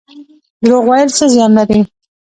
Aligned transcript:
دروغ 0.63 0.83
ویل 0.89 1.09
څه 1.17 1.25
زیان 1.33 1.51
لري؟ 1.57 1.81